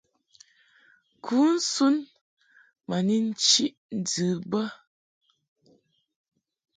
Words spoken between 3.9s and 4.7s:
ndɨ bə.